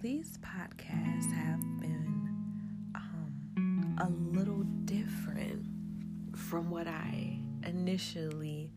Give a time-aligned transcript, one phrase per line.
[0.00, 2.30] these podcasts have been
[2.94, 5.66] um, a little different
[6.34, 8.70] from what I initially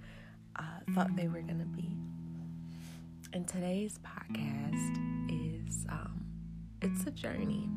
[0.57, 1.95] uh, thought they were going to be.
[3.31, 4.97] And today's podcast
[5.29, 6.25] is um,
[6.81, 7.69] it's a journey,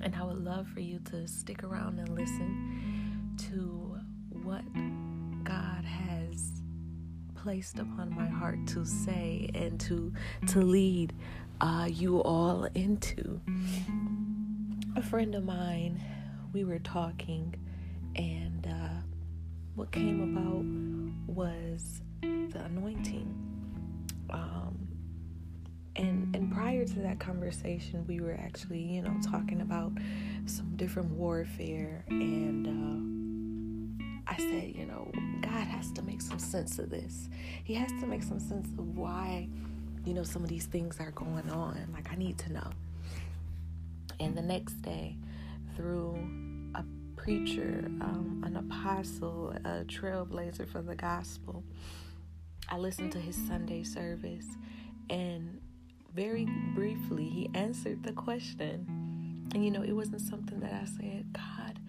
[0.00, 3.98] and I would love for you to stick around and listen to
[4.42, 4.64] what
[5.44, 6.62] God has
[7.34, 10.12] placed upon my heart to say and to
[10.48, 11.12] to lead
[11.60, 13.40] uh, you all into.
[14.96, 16.02] A friend of mine,
[16.52, 17.54] we were talking,
[18.14, 19.00] and uh,
[19.74, 23.34] what came about was the anointing.
[24.30, 24.88] Um,
[25.96, 29.92] and and prior to that conversation, we were actually, you know, talking about
[30.46, 35.10] some different warfare, and uh, I said, you know,
[35.42, 37.28] God has to make some sense of this.
[37.64, 39.48] He has to make some sense of why
[40.06, 41.88] you know, some of these things are going on.
[41.92, 42.70] Like, I need to know.
[44.20, 45.16] And the next day,
[45.74, 46.16] through
[46.76, 46.84] a
[47.16, 51.64] preacher, um, an apostle, a trailblazer for the gospel,
[52.68, 54.46] I listened to his Sunday service.
[55.10, 55.60] And
[56.14, 59.48] very briefly, he answered the question.
[59.52, 61.80] And, you know, it wasn't something that I said, God,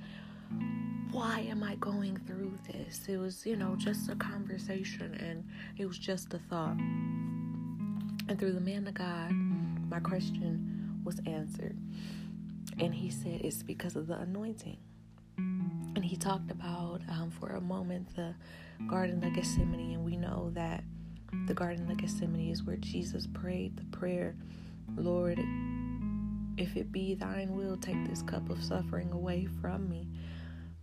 [1.11, 3.07] why am I going through this?
[3.07, 5.43] It was, you know, just a conversation and
[5.77, 6.77] it was just a thought.
[8.29, 11.77] And through the man of God, my question was answered.
[12.79, 14.77] And he said, It's because of the anointing.
[15.37, 18.35] And he talked about, um, for a moment, the
[18.87, 19.93] Garden of Gethsemane.
[19.93, 20.83] And we know that
[21.47, 24.35] the Garden of Gethsemane is where Jesus prayed the prayer
[24.95, 25.39] Lord,
[26.57, 30.07] if it be thine will, take this cup of suffering away from me.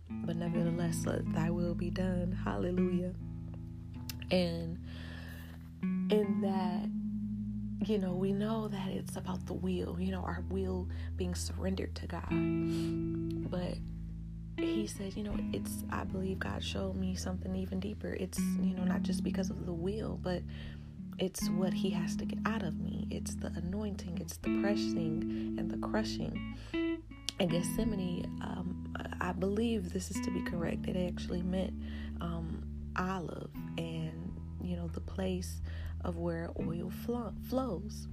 [0.09, 2.37] But nevertheless, let thy will be done.
[2.43, 3.13] Hallelujah.
[4.31, 4.79] And
[5.81, 6.89] in that,
[7.83, 11.95] you know, we know that it's about the will, you know, our will being surrendered
[11.95, 12.29] to God.
[13.49, 13.77] But
[14.57, 18.15] he said, you know, it's, I believe God showed me something even deeper.
[18.19, 20.41] It's, you know, not just because of the will, but
[21.17, 23.07] it's what he has to get out of me.
[23.09, 26.57] It's the anointing, it's the pressing and the crushing.
[27.39, 30.87] And Gethsemane, um, I believe this is to be correct.
[30.87, 31.73] It actually meant
[32.21, 32.63] um,
[32.95, 35.61] olive and, you know, the place
[36.05, 36.91] of where oil
[37.49, 38.07] flows.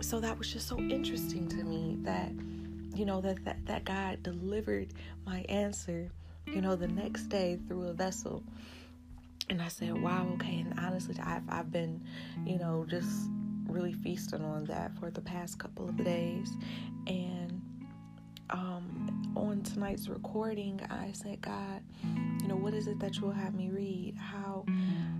[0.00, 2.30] So that was just so interesting to me that
[2.94, 4.88] you know that, that that God delivered
[5.26, 6.10] my answer,
[6.46, 8.42] you know, the next day through a vessel.
[9.50, 12.02] And I said, "Wow, okay." And honestly, I've I've been,
[12.46, 13.28] you know, just
[13.66, 16.50] really feasting on that for the past couple of days.
[17.06, 17.60] And
[18.50, 21.82] um, on tonight's recording, I said, God,
[22.40, 24.16] you know, what is it that you will have me read?
[24.16, 24.64] How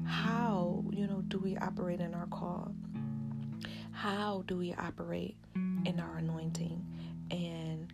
[0.07, 2.75] how, you know, do we operate in our call?
[3.93, 6.85] How do we operate in our anointing?
[7.31, 7.93] And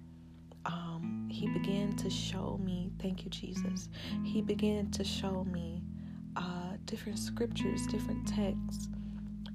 [0.67, 3.89] um, he began to show me, thank you, Jesus.
[4.23, 5.83] He began to show me
[6.37, 8.89] uh, different scriptures, different texts.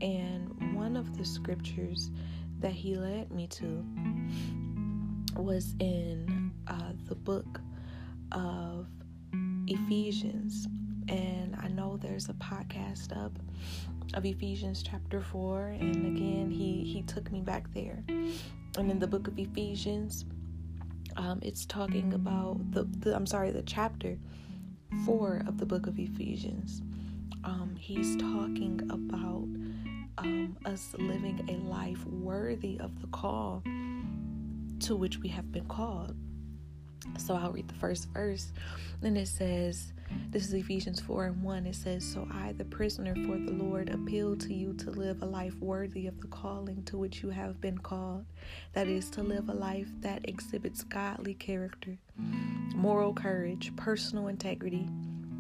[0.01, 2.12] And one of the scriptures
[2.59, 3.86] that he led me to
[5.36, 7.62] was in uh, the book
[8.31, 8.88] of
[9.69, 10.68] Ephesians.
[11.07, 13.31] And I know there's a podcast up
[14.13, 15.75] of Ephesians chapter 4.
[15.80, 18.03] And again, he, he took me back there.
[18.07, 20.25] And in the book of Ephesians,
[21.18, 24.18] um, it's talking about the, the, I'm sorry, the chapter
[25.06, 26.81] 4 of the book of Ephesians.
[27.44, 29.47] Um, he's talking about
[30.18, 33.63] um, us living a life worthy of the call
[34.81, 36.16] to which we have been called.
[37.17, 38.51] So I'll read the first verse.
[39.01, 39.93] And it says,
[40.31, 41.65] this is Ephesians 4 and 1.
[41.65, 45.25] It says, So I, the prisoner for the Lord, appeal to you to live a
[45.25, 48.25] life worthy of the calling to which you have been called.
[48.73, 51.97] That is, to live a life that exhibits godly character,
[52.75, 54.88] moral courage, personal integrity,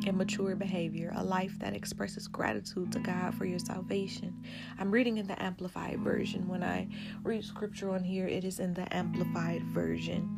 [0.07, 4.33] and mature behavior, a life that expresses gratitude to God for your salvation.
[4.79, 6.47] I'm reading in the Amplified Version.
[6.47, 6.87] When I
[7.23, 10.37] read scripture on here, it is in the Amplified Version.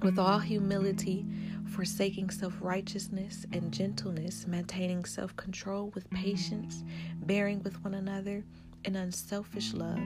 [0.00, 1.26] With all humility,
[1.74, 6.84] forsaking self righteousness and gentleness, maintaining self control with patience,
[7.22, 8.44] bearing with one another
[8.84, 9.98] in unselfish love,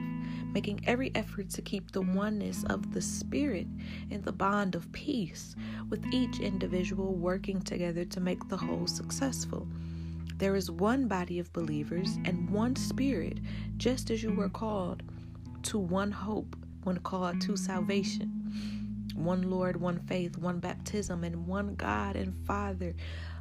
[0.51, 3.67] making every effort to keep the oneness of the Spirit
[4.09, 5.55] in the bond of peace,
[5.91, 9.67] with each individual working together to make the whole successful.
[10.37, 13.37] There is one body of believers and one Spirit,
[13.77, 15.03] just as you were called
[15.63, 18.42] to one hope when called to salvation
[19.15, 22.95] one Lord, one faith, one baptism, and one God and Father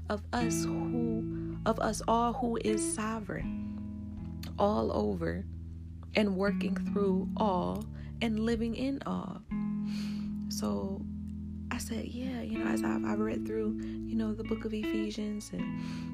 [0.09, 5.45] of us who of us all who is sovereign all over
[6.15, 7.85] and working through all
[8.21, 9.41] and living in all.
[10.49, 11.03] So
[11.71, 14.75] I said, yeah, you know, as I've, I've read through, you know, the book of
[14.75, 16.12] Ephesians and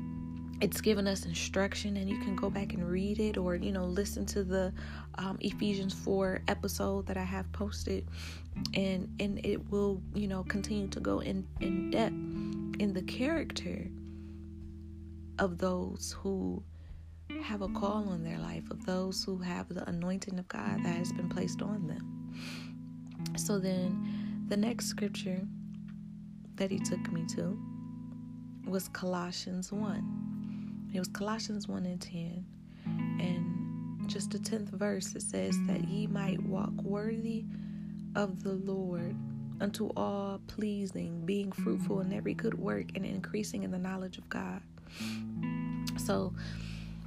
[0.61, 3.85] it's given us instruction and you can go back and read it or you know
[3.85, 4.73] listen to the
[5.17, 8.07] um, ephesians 4 episode that i have posted
[8.75, 12.13] and and it will you know continue to go in in depth
[12.81, 13.87] in the character
[15.39, 16.63] of those who
[17.43, 20.97] have a call on their life of those who have the anointing of god that
[20.97, 22.35] has been placed on them
[23.37, 25.41] so then the next scripture
[26.57, 27.57] that he took me to
[28.67, 30.28] was Colossians 1.
[30.93, 32.47] It was Colossians 1 and 10.
[33.21, 37.45] And just the 10th verse, it says that ye might walk worthy
[38.15, 39.15] of the Lord
[39.61, 44.29] unto all pleasing, being fruitful in every good work and increasing in the knowledge of
[44.29, 44.63] God.
[45.97, 46.33] So,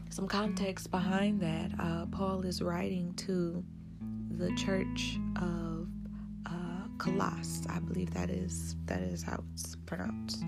[0.09, 3.63] some context behind that, uh, Paul is writing to
[4.29, 5.87] the church of
[7.01, 7.65] Colossus.
[7.67, 10.43] I believe that is that is how it's pronounced.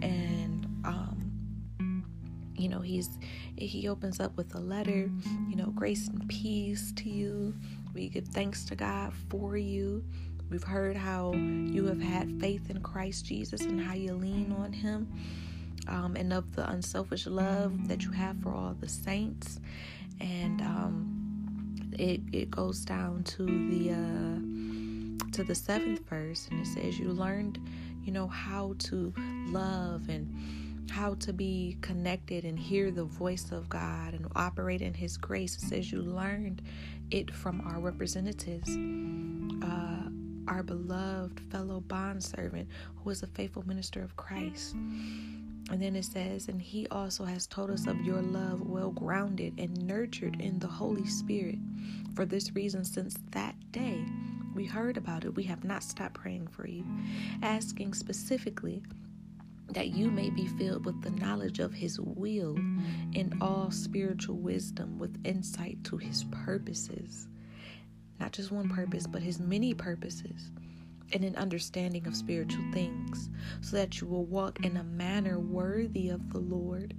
[0.00, 0.57] And
[2.58, 3.08] you know, he's
[3.56, 5.10] he opens up with a letter,
[5.48, 7.54] you know, grace and peace to you.
[7.94, 10.04] We give thanks to God for you.
[10.50, 14.72] We've heard how you have had faith in Christ Jesus and how you lean on
[14.72, 15.08] him.
[15.88, 19.60] Um, and of the unselfish love that you have for all the saints.
[20.20, 26.66] And um, it, it goes down to the uh, to the seventh verse, and it
[26.66, 27.58] says, You learned,
[28.02, 29.12] you know, how to
[29.48, 30.32] love and
[30.90, 35.56] how to be connected and hear the voice of God and operate in His grace.
[35.56, 36.62] It says, You learned
[37.10, 38.68] it from our representatives.
[39.62, 40.08] Uh,
[40.48, 44.74] our beloved fellow bondservant who is a faithful minister of Christ.
[45.70, 49.54] And then it says, And he also has told us of your love, well grounded
[49.58, 51.58] and nurtured in the Holy Spirit.
[52.14, 54.04] For this reason, since that day,
[54.54, 55.34] we heard about it.
[55.34, 56.84] We have not stopped praying for you,
[57.42, 58.82] asking specifically
[59.70, 62.56] that you may be filled with the knowledge of His will
[63.12, 67.28] in all spiritual wisdom with insight to His purposes.
[68.18, 70.50] Not just one purpose, but His many purposes,
[71.12, 73.28] and an understanding of spiritual things,
[73.60, 76.94] so that you will walk in a manner worthy of the Lord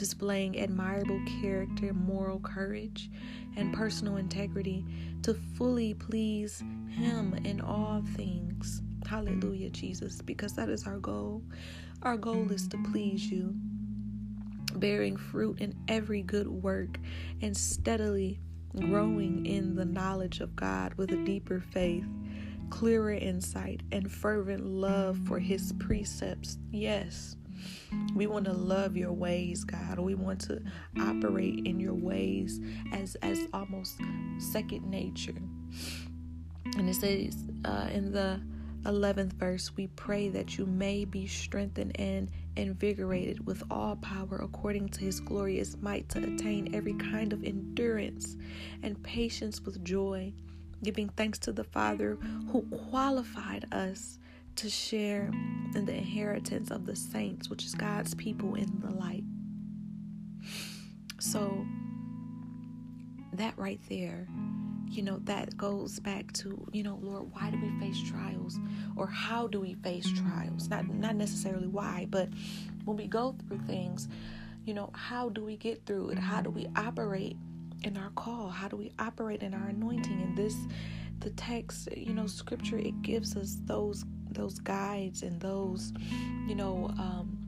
[0.00, 3.10] displaying admirable character, moral courage,
[3.56, 4.82] and personal integrity
[5.22, 8.80] to fully please Him in all things.
[9.06, 11.42] Hallelujah, Jesus, because that is our goal.
[12.02, 13.54] Our goal is to please you,
[14.74, 16.98] bearing fruit in every good work
[17.42, 18.40] and steadily
[18.74, 22.06] growing in the knowledge of God with a deeper faith,
[22.70, 26.58] clearer insight, and fervent love for His precepts.
[26.70, 27.36] Yes
[28.14, 29.98] we want to love your ways, God.
[29.98, 30.62] We want to
[30.98, 32.60] operate in your ways
[32.92, 33.98] as as almost
[34.38, 35.34] second nature.
[36.76, 38.40] And it says uh, in the
[38.84, 44.88] 11th verse, we pray that you may be strengthened and invigorated with all power according
[44.88, 48.36] to his glorious might to attain every kind of endurance
[48.82, 50.32] and patience with joy,
[50.82, 52.16] giving thanks to the Father
[52.50, 54.18] who qualified us
[54.56, 55.30] to share
[55.74, 59.24] in the inheritance of the saints, which is God's people in the light.
[61.18, 61.66] So,
[63.34, 64.26] that right there,
[64.90, 68.58] you know, that goes back to, you know, Lord, why do we face trials?
[68.96, 70.68] Or how do we face trials?
[70.68, 72.28] Not not necessarily why, but
[72.84, 74.08] when we go through things,
[74.64, 76.18] you know, how do we get through it?
[76.18, 77.36] How do we operate
[77.84, 78.48] in our call?
[78.48, 80.20] How do we operate in our anointing?
[80.20, 80.56] And this
[81.20, 85.92] the text, you know, scripture it gives us those those guides and those,
[86.46, 87.38] you know, um,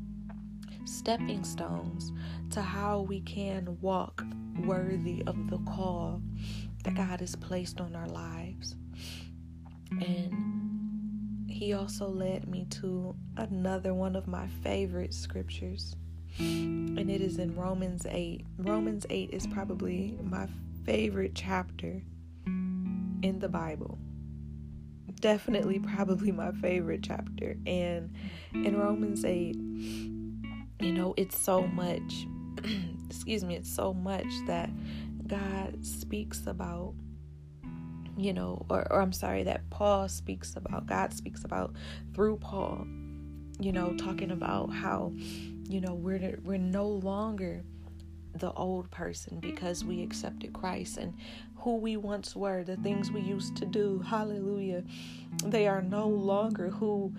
[0.84, 2.12] stepping stones
[2.50, 4.24] to how we can walk
[4.64, 6.20] worthy of the call
[6.82, 8.76] that God has placed on our lives.
[9.90, 15.96] And He also led me to another one of my favorite scriptures,
[16.38, 18.44] and it is in Romans 8.
[18.58, 20.48] Romans 8 is probably my
[20.84, 22.02] favorite chapter
[22.46, 23.98] in the Bible
[25.22, 27.56] definitely probably my favorite chapter.
[27.66, 28.14] And
[28.52, 32.26] in Romans 8, you know, it's so much,
[33.08, 34.68] excuse me, it's so much that
[35.26, 36.94] God speaks about,
[38.16, 41.74] you know, or, or I'm sorry, that Paul speaks about, God speaks about
[42.14, 42.86] through Paul,
[43.60, 45.12] you know, talking about how,
[45.68, 47.62] you know, we're, we're no longer
[48.34, 51.14] the old person because we accepted Christ and
[51.56, 54.00] who we once were, the things we used to do.
[54.00, 54.82] Hallelujah.
[55.44, 57.14] They are no longer who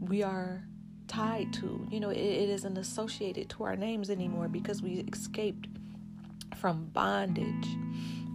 [0.00, 0.64] we are
[1.08, 1.86] tied to.
[1.90, 5.68] You know, it, it isn't associated to our names anymore because we escaped
[6.62, 7.76] from bondage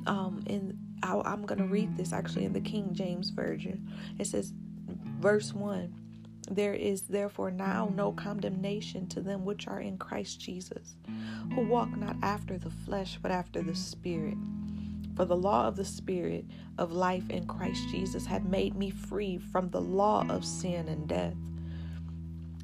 [0.05, 3.89] um, in I, I'm going to read this actually in the King James Version.
[4.19, 4.51] It says,
[5.19, 5.93] verse 1
[6.51, 10.97] There is therefore now no condemnation to them which are in Christ Jesus,
[11.55, 14.37] who walk not after the flesh, but after the Spirit.
[15.15, 16.45] For the law of the Spirit
[16.77, 21.07] of life in Christ Jesus had made me free from the law of sin and
[21.07, 21.37] death.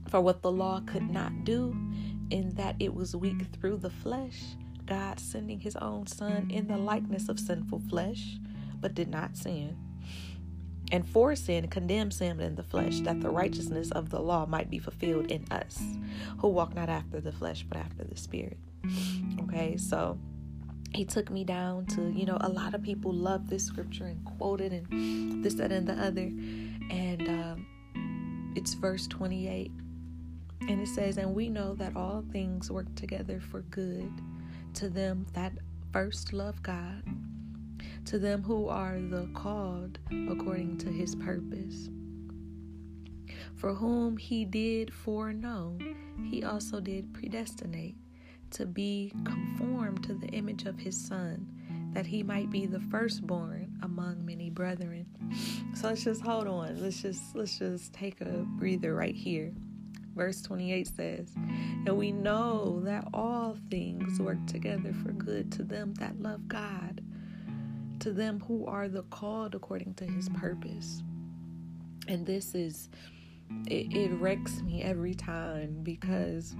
[0.09, 1.73] For what the law could not do,
[2.31, 4.43] in that it was weak through the flesh,
[4.93, 8.37] God sending his own Son in the likeness of sinful flesh,
[8.79, 9.75] but did not sin.
[10.91, 14.69] And for sin condemned sin in the flesh, that the righteousness of the law might
[14.69, 15.81] be fulfilled in us,
[16.37, 18.59] who walk not after the flesh, but after the Spirit.
[19.41, 20.19] Okay, so
[20.93, 24.23] he took me down to, you know, a lot of people love this scripture and
[24.37, 26.29] quote it and this, that, and the other.
[26.91, 29.71] And um, it's verse 28.
[30.69, 34.11] And it says, And we know that all things work together for good
[34.75, 35.53] to them that
[35.91, 37.03] first love God,
[38.05, 39.99] to them who are the called
[40.29, 41.89] according to his purpose.
[43.55, 45.77] For whom he did foreknow,
[46.29, 47.95] he also did predestinate
[48.51, 51.47] to be conformed to the image of his son,
[51.93, 55.05] that he might be the firstborn among many brethren.
[55.75, 56.81] So let's just hold on.
[56.81, 59.53] Let's just let's just take a breather right here.
[60.15, 65.93] Verse 28 says, And we know that all things work together for good to them
[65.95, 67.01] that love God,
[67.99, 71.01] to them who are the called according to his purpose.
[72.07, 72.89] And this is,
[73.67, 76.55] it, it wrecks me every time because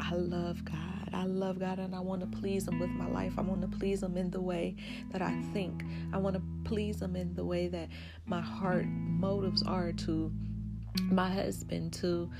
[0.00, 1.10] I love God.
[1.12, 3.32] I love God and I want to please Him with my life.
[3.38, 4.76] I want to please Him in the way
[5.10, 5.82] that I think.
[6.12, 7.88] I want to please Him in the way that
[8.26, 10.32] my heart motives are to
[11.10, 12.30] my husband, to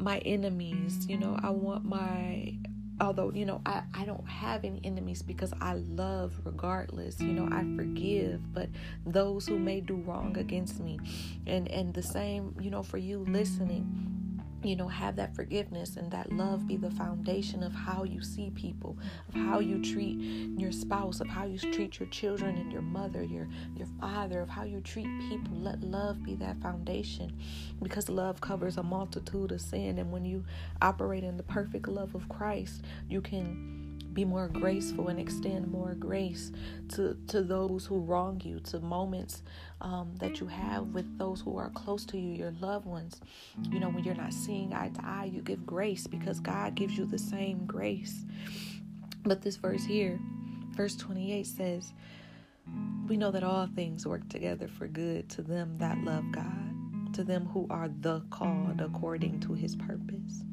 [0.00, 1.06] my enemies.
[1.08, 2.54] You know, I want my
[3.00, 7.48] although you know I, I don't have any enemies because i love regardless you know
[7.50, 8.68] i forgive but
[9.06, 11.00] those who may do wrong against me
[11.46, 14.19] and and the same you know for you listening
[14.62, 18.50] you know have that forgiveness and that love be the foundation of how you see
[18.50, 18.96] people
[19.28, 20.18] of how you treat
[20.58, 24.48] your spouse of how you treat your children and your mother your your father of
[24.48, 25.54] how you treat people.
[25.54, 27.32] Let love be that foundation
[27.82, 29.98] because love covers a multitude of sin.
[29.98, 30.44] And when you
[30.82, 33.79] operate in the perfect love of Christ you can
[34.12, 36.52] be more graceful and extend more grace
[36.88, 39.42] to to those who wrong you to moments
[39.80, 43.20] um, that you have with those who are close to you your loved ones.
[43.70, 46.96] You know when you're not seeing eye to eye you give grace because god gives
[46.96, 48.24] you the same grace.
[49.22, 50.18] But this verse here
[50.72, 51.92] verse 28 says
[53.08, 57.24] we know that all things work together for good to them that love god to
[57.24, 60.44] them who are the called according to his purpose.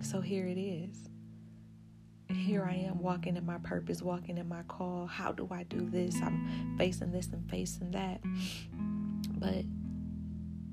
[0.00, 1.07] So here it is
[2.38, 5.06] here I am walking in my purpose, walking in my call.
[5.06, 6.16] How do I do this?
[6.22, 8.20] I'm facing this and facing that.
[9.38, 9.64] But,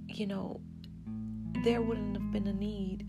[0.07, 0.61] you know,
[1.63, 3.07] there wouldn't have been a need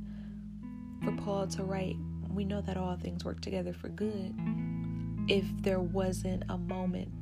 [1.05, 1.97] for Paul to write,
[2.29, 4.35] We know that all things work together for good,
[5.29, 7.13] if there wasn't a moment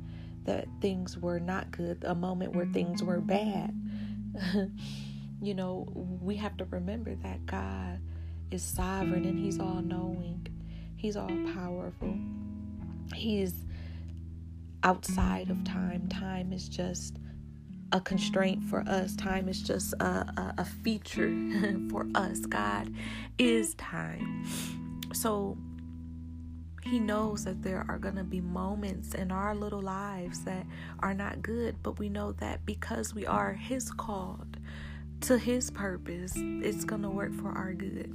[0.45, 3.73] that things were not good, a moment where things were bad.
[5.41, 7.99] you know, we have to remember that God
[8.51, 10.47] is sovereign and He's all knowing.
[11.05, 12.17] He's all powerful.
[13.13, 13.53] He's
[14.81, 16.07] outside of time.
[16.07, 17.17] Time is just
[17.91, 19.15] a constraint for us.
[19.15, 21.29] Time is just a, a, a feature
[21.91, 22.39] for us.
[22.47, 22.91] God
[23.37, 24.45] is time.
[25.13, 25.59] So
[26.81, 30.65] he knows that there are going to be moments in our little lives that
[31.01, 34.57] are not good, but we know that because we are His called
[35.21, 38.11] to His purpose, it's going to work for our good.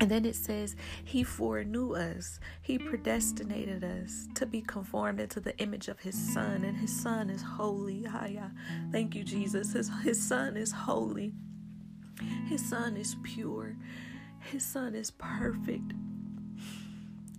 [0.00, 2.40] And then it says, He foreknew us.
[2.62, 6.64] He predestinated us to be conformed into the image of His Son.
[6.64, 8.06] And His Son is holy.
[8.06, 8.50] Hiya.
[8.90, 9.74] Thank you, Jesus.
[9.74, 11.34] His, his Son is holy.
[12.48, 13.76] His Son is pure.
[14.40, 15.92] His Son is perfect.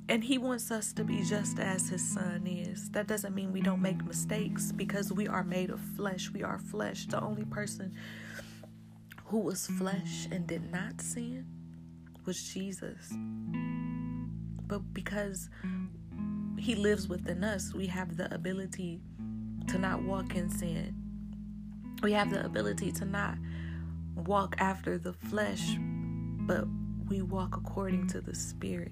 [0.07, 2.91] And He wants us to be just as His Son is.
[2.91, 6.29] That doesn't mean we don't make mistakes because we are made of flesh.
[6.29, 7.07] We are flesh.
[7.07, 7.95] The only person
[9.25, 11.60] who was flesh and did not sin
[12.25, 13.13] was Jesus.
[14.67, 15.49] But because
[16.57, 19.01] He lives within us, we have the ability
[19.67, 20.95] to not walk in sin.
[22.01, 23.37] We have the ability to not
[24.15, 26.65] walk after the flesh, but
[27.07, 28.91] we walk according to the Spirit.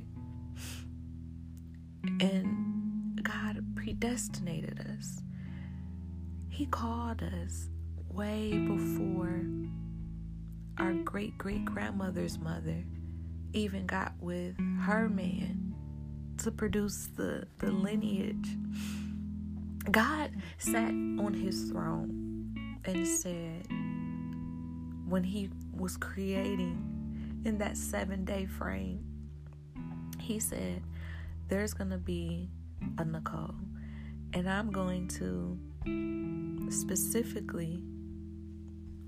[2.20, 5.22] And God predestinated us.
[6.50, 7.70] He called us
[8.10, 9.44] way before
[10.78, 12.84] our great great grandmother's mother
[13.54, 15.74] even got with her man
[16.38, 18.56] to produce the, the lineage.
[19.92, 22.54] God sat on his throne
[22.86, 23.66] and said,
[25.10, 29.04] when he was creating in that seven day frame,
[30.20, 30.84] he said,
[31.48, 32.50] There's going to be
[32.98, 33.56] a Nicole,
[34.34, 35.58] and I'm going to
[36.72, 37.84] specifically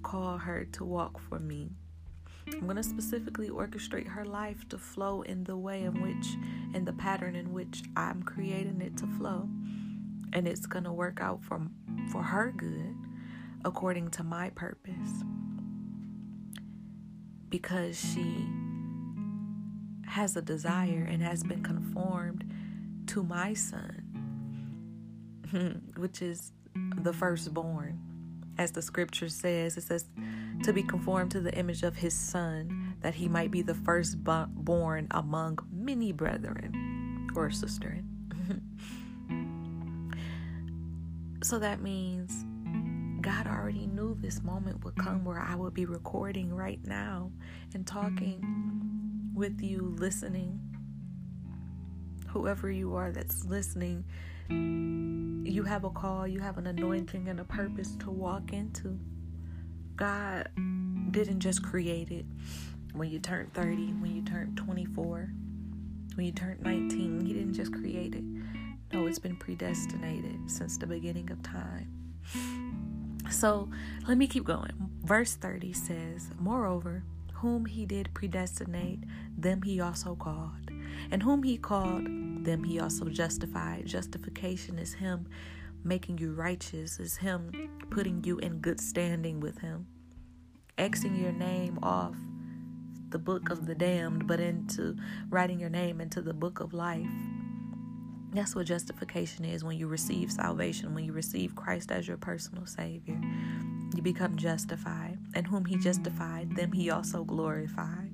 [0.02, 1.70] call her to walk for me.
[2.54, 6.36] I'm going to specifically orchestrate her life to flow in the way in which,
[6.76, 9.50] in the pattern in which I'm creating it to flow.
[10.34, 11.62] And it's going to work out for,
[12.12, 12.96] for her good
[13.64, 15.24] according to my purpose.
[17.50, 18.48] Because she
[20.08, 22.44] has a desire and has been conformed
[23.08, 24.04] to my son,
[25.98, 26.52] which is
[26.98, 28.00] the firstborn.
[28.62, 30.06] As the scripture says, it says,
[30.62, 35.08] to be conformed to the image of his son, that he might be the firstborn
[35.10, 38.04] among many brethren or sisters.
[41.44, 42.46] so that means
[43.22, 47.32] God already knew this moment would come where I would be recording right now
[47.74, 50.60] and talking with you, listening.
[52.34, 54.06] Whoever you are that's listening,
[54.50, 59.00] you have a call, you have an anointing and a purpose to walk into.
[59.96, 60.50] God
[61.12, 62.26] didn't just create it
[62.94, 65.30] when you turned 30, when you turned 24,
[66.16, 67.26] when you turned 19.
[67.26, 68.24] He didn't just create it.
[68.94, 71.88] No, it's been predestinated since the beginning of time.
[73.30, 73.70] So
[74.08, 74.72] let me keep going.
[75.04, 77.04] Verse 30 says, Moreover,
[77.36, 79.00] whom he did predestinate,
[79.38, 80.70] them he also called.
[81.10, 82.08] And whom he called,
[82.44, 83.86] them he also justified.
[83.86, 85.28] Justification is him
[85.84, 87.52] making you righteous, is him
[87.90, 89.88] putting you in good standing with him.
[90.78, 92.16] Xing your name off
[93.10, 94.96] the book of the damned, but into
[95.30, 97.08] writing your name into the book of life.
[98.34, 102.66] That's what justification is when you receive salvation, when you receive Christ as your personal
[102.66, 103.20] Savior.
[103.94, 105.18] You become justified.
[105.34, 108.12] And whom He justified, them He also glorified.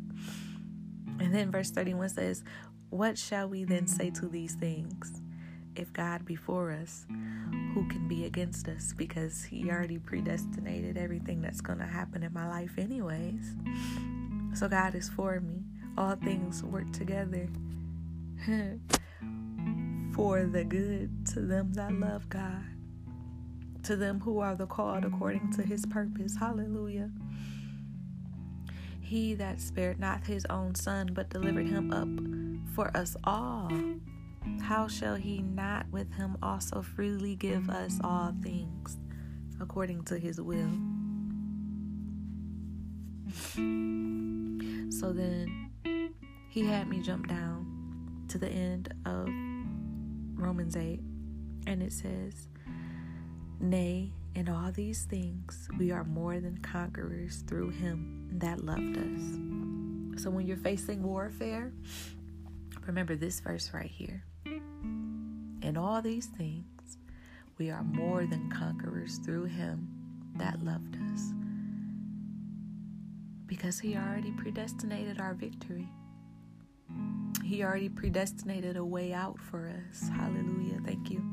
[1.19, 2.43] And then verse 31 says,
[2.89, 5.21] What shall we then say to these things?
[5.75, 7.05] If God be for us,
[7.73, 8.93] who can be against us?
[8.95, 13.55] Because He already predestinated everything that's going to happen in my life, anyways.
[14.53, 15.63] So God is for me.
[15.97, 17.47] All things work together.
[20.13, 22.63] for the good to them that love God,
[23.83, 26.35] to them who are the called according to his purpose.
[26.37, 27.11] Hallelujah.
[28.99, 32.46] He that spared not his own son, but delivered him up
[32.77, 33.71] for us all,
[34.61, 38.97] how shall he not with him also freely give us all things
[39.59, 40.69] according to his will?
[44.91, 45.71] So then
[46.49, 47.65] he had me jump down
[48.27, 49.27] to the end of
[50.39, 50.99] Romans 8,
[51.65, 52.47] and it says,
[53.59, 60.21] Nay, in all these things we are more than conquerors through him that loved us.
[60.21, 61.71] So when you're facing warfare,
[62.87, 64.23] remember this verse right here.
[64.45, 66.97] In all these things
[67.57, 69.87] we are more than conquerors through him
[70.35, 71.33] that loved us.
[73.47, 75.87] Because he already predestinated our victory.
[77.43, 80.09] He already predestinated a way out for us.
[80.09, 80.79] Hallelujah.
[80.85, 81.23] Thank you.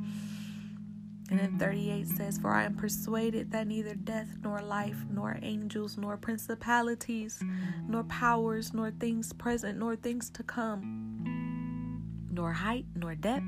[1.31, 5.97] And then 38 says, For I am persuaded that neither death, nor life, nor angels,
[5.97, 7.43] nor principalities,
[7.89, 11.25] nor powers, nor things present, nor things to come,
[12.35, 13.45] nor height, nor depth,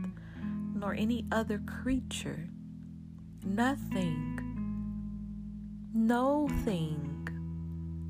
[0.74, 2.48] nor any other creature,
[3.44, 4.38] nothing,
[5.92, 7.28] no thing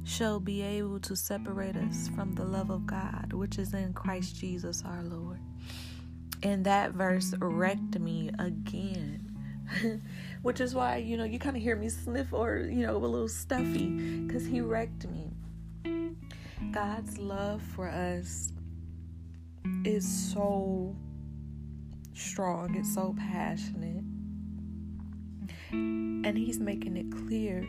[0.04, 4.36] shall be able to separate us from the love of God, which is in Christ
[4.36, 5.40] Jesus our Lord.
[6.42, 9.22] And that verse wrecked me again.
[10.42, 12.98] which is why, you know, you kind of hear me sniff or, you know, a
[12.98, 13.88] little stuffy
[14.26, 15.32] because he wrecked me.
[16.70, 18.52] God's love for us
[19.84, 20.96] is so
[22.14, 24.04] strong, it's so passionate.
[25.70, 27.66] And he's making it clear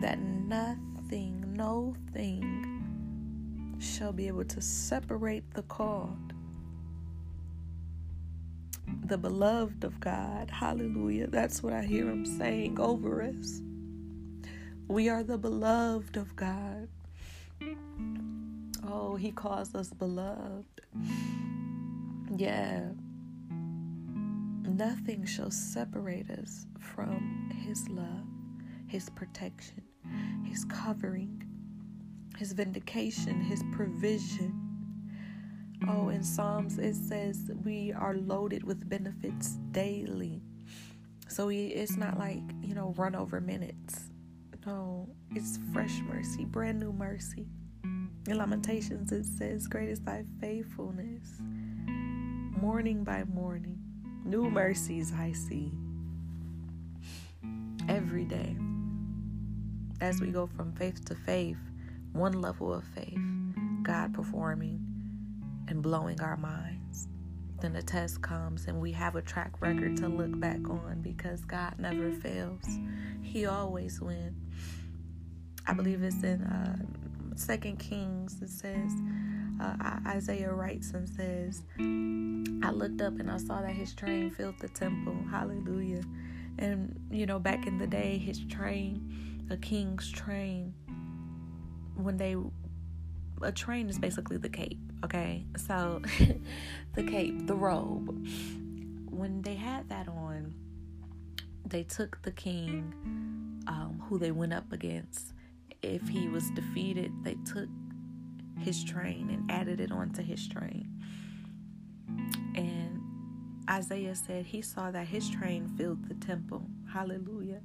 [0.00, 6.32] that nothing no thing shall be able to separate the called,
[9.04, 10.50] the beloved of God.
[10.50, 11.26] Hallelujah.
[11.26, 13.60] That's what I hear him saying over us.
[14.88, 16.88] We are the beloved of God.
[18.98, 20.80] Oh, he calls us beloved.
[22.34, 22.88] Yeah.
[24.62, 28.26] Nothing shall separate us from his love,
[28.88, 29.82] his protection,
[30.44, 31.44] his covering,
[32.38, 34.52] His vindication, His provision.
[35.88, 40.42] Oh, in Psalms it says we are loaded with benefits daily.
[41.28, 44.10] So it's not like, you know, run over minutes.
[44.66, 47.46] No, it's fresh mercy, brand new mercy.
[48.28, 51.40] In Lamentations it says, Great is thy faithfulness.
[52.60, 53.78] Morning by morning,
[54.24, 55.70] new mercies I see.
[57.88, 58.56] Every day.
[60.00, 61.58] As we go from faith to faith,
[62.12, 63.16] one level of faith,
[63.84, 64.80] God performing
[65.68, 67.06] and blowing our minds.
[67.60, 71.44] Then the test comes and we have a track record to look back on because
[71.44, 72.64] God never fails.
[73.22, 74.34] He always wins.
[75.68, 76.76] I believe it's in uh,
[77.36, 78.40] Second Kings.
[78.42, 78.92] It says
[79.60, 81.62] uh, Isaiah writes and says,
[82.66, 85.16] "I looked up and I saw that his train filled the temple.
[85.30, 86.02] Hallelujah!"
[86.58, 90.74] And you know, back in the day, his train, a king's train,
[91.96, 92.36] when they
[93.42, 95.44] a train is basically the cape, okay?
[95.56, 96.02] So
[96.94, 98.26] the cape, the robe.
[99.10, 100.54] When they had that on,
[101.64, 102.94] they took the king
[103.66, 105.32] um, who they went up against.
[105.82, 107.68] If he was defeated, they took
[108.58, 110.90] his train and added it onto his train.
[112.54, 113.00] And
[113.68, 116.66] Isaiah said he saw that his train filled the temple.
[116.92, 117.60] Hallelujah.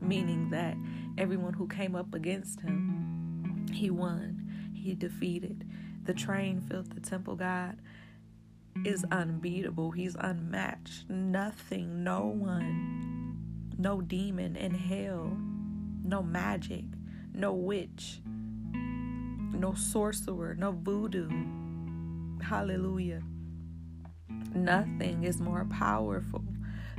[0.00, 0.76] Meaning that
[1.16, 4.46] everyone who came up against him, he won
[4.86, 5.68] he defeated.
[6.04, 7.34] The train filled the temple.
[7.34, 7.76] God
[8.84, 9.90] is unbeatable.
[9.90, 11.10] He's unmatched.
[11.10, 13.36] Nothing, no one,
[13.76, 15.36] no demon in hell,
[16.04, 16.84] no magic,
[17.36, 18.20] no witch,
[18.72, 21.28] no sorcerer, no voodoo.
[22.42, 23.22] Hallelujah.
[24.54, 26.44] Nothing is more powerful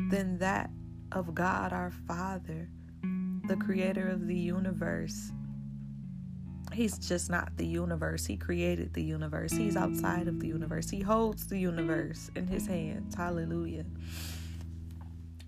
[0.10, 0.70] than that
[1.12, 2.70] of God our Father,
[3.48, 5.32] the creator of the universe,
[6.74, 8.26] He's just not the universe.
[8.26, 9.52] He created the universe.
[9.52, 10.90] He's outside of the universe.
[10.90, 13.16] He holds the universe in his hands.
[13.16, 13.86] Hallelujah.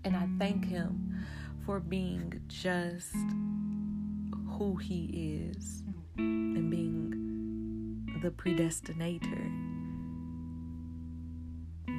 [0.03, 1.25] And I thank him
[1.65, 3.13] for being just
[4.59, 5.83] who he is
[6.17, 9.49] and being the predestinator,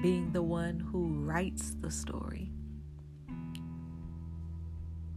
[0.02, 2.50] being the one who writes the story,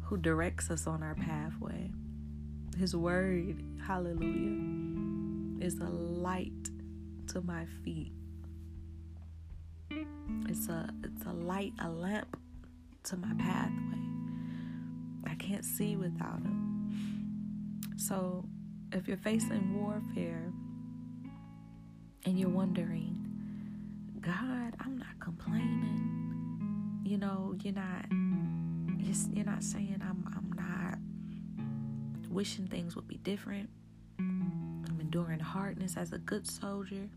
[0.03, 1.91] who directs us on our pathway.
[2.77, 6.69] His word, hallelujah, is a light
[7.27, 8.13] to my feet.
[10.47, 12.37] It's a it's a light, a lamp
[13.03, 13.99] to my pathway.
[15.25, 16.72] I can't see without him.
[18.07, 18.43] So,
[18.91, 20.51] if you're facing warfare
[22.25, 23.15] and you're wondering,
[24.19, 26.99] God, I'm not complaining.
[27.05, 28.05] You know, you're not
[29.33, 30.99] you're not saying I'm I'm not
[32.29, 33.69] wishing things would be different.
[34.19, 37.07] I'm enduring hardness as a good soldier.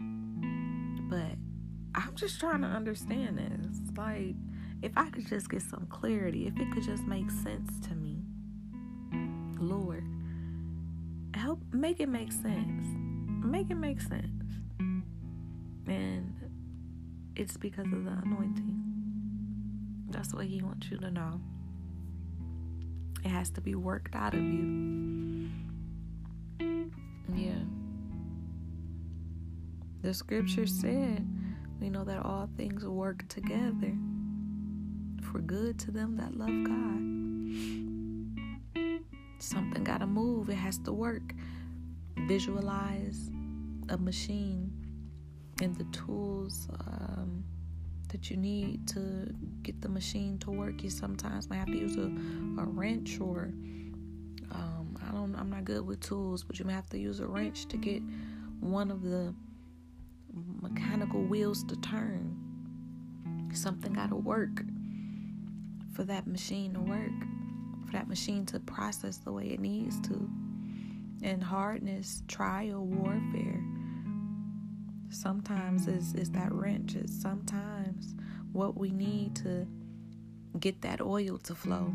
[0.00, 1.36] But
[1.94, 3.96] I'm just trying to understand this.
[3.96, 4.34] Like,
[4.82, 8.24] if I could just get some clarity, if it could just make sense to me,
[9.60, 10.04] Lord,
[11.72, 12.84] make it make sense.
[13.44, 14.28] Make it make sense.
[15.86, 16.34] And
[17.34, 18.80] it's because of the anointing.
[20.10, 21.40] That's what He wants you to know.
[23.24, 25.50] It has to be worked out of you.
[27.34, 27.64] Yeah.
[30.02, 31.26] The scripture said,
[31.80, 33.94] we know that all things work together
[35.22, 37.00] for good to them that love God.
[39.38, 41.34] Something got to move, it has to work.
[42.26, 43.30] Visualize
[43.88, 44.72] a machine
[45.60, 47.44] and the tools um,
[48.08, 50.82] that you need to get the machine to work.
[50.82, 52.10] You sometimes might have to use a,
[52.60, 53.52] a wrench or
[54.50, 55.34] um, I don't.
[55.36, 58.02] I'm not good with tools, but you may have to use a wrench to get
[58.60, 59.34] one of the
[60.60, 62.38] mechanical wheels to turn.
[63.54, 64.62] Something got to work
[65.94, 67.10] for that machine to work,
[67.86, 70.30] for that machine to process the way it needs to.
[71.22, 73.62] And hardness, trial, warfare.
[75.10, 76.96] Sometimes is is that wrench.
[76.96, 78.14] It's sometimes
[78.52, 79.66] what we need to
[80.58, 81.94] get that oil to flow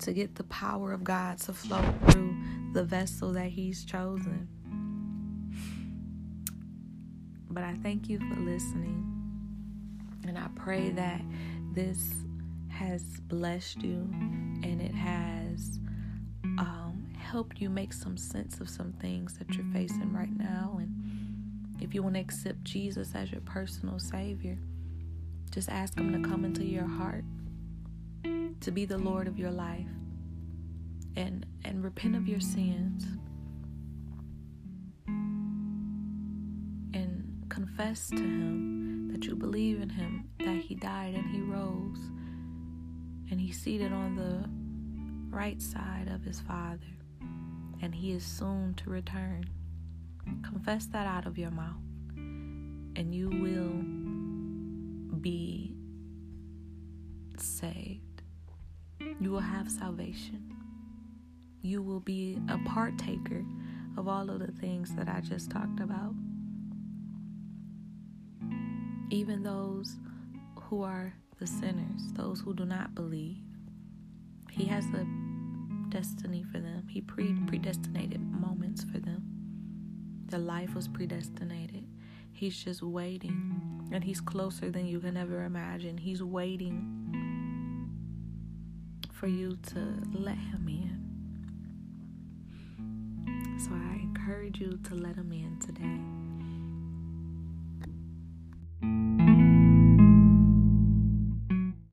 [0.00, 2.34] to get the power of God to flow through
[2.72, 4.48] the vessel that he's chosen.
[7.50, 9.06] But I thank you for listening
[10.26, 11.20] and I pray that
[11.72, 12.14] this
[12.68, 14.08] has blessed you
[14.62, 15.39] and it has
[17.30, 21.00] helped you make some sense of some things that you're facing right now and
[21.80, 24.58] if you want to accept Jesus as your personal Savior,
[25.50, 27.24] just ask Him to come into your heart,
[28.60, 29.86] to be the Lord of your life,
[31.16, 33.06] and, and repent of your sins.
[36.92, 41.98] And confess to Him that you believe in Him, that He died and He rose,
[43.30, 46.99] and He's seated on the right side of His Father,
[47.82, 49.44] and He is soon to return.
[50.42, 51.82] Confess that out of your mouth,
[52.16, 55.74] and you will be
[57.38, 58.22] saved.
[59.20, 60.54] You will have salvation.
[61.62, 63.44] You will be a partaker
[63.96, 66.14] of all of the things that I just talked about.
[69.10, 69.96] Even those
[70.62, 73.42] who are the sinners, those who do not believe,
[74.50, 75.06] He has a
[75.90, 76.86] destiny for them.
[76.88, 79.22] He pre predestinated moments for them.
[80.26, 81.86] Their life was predestinated.
[82.32, 85.98] He's just waiting, and He's closer than you can ever imagine.
[85.98, 86.96] He's waiting
[89.12, 89.80] for you to
[90.12, 91.00] let Him in.
[93.58, 96.19] So I encourage you to let Him in today.